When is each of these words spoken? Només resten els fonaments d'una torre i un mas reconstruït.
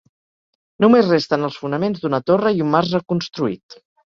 Només 0.85 1.09
resten 1.11 1.49
els 1.49 1.59
fonaments 1.65 2.03
d'una 2.07 2.23
torre 2.31 2.55
i 2.61 2.67
un 2.67 2.73
mas 2.77 2.93
reconstruït. 2.99 3.79